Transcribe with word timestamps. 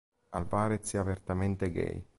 Alvarez 0.29 0.93
è 0.93 0.97
apertamente 0.97 1.69
gay. 1.71 2.03